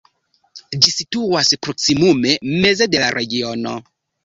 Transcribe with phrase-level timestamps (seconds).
[0.85, 3.79] Ĝi situas proksimume meze de la regiono.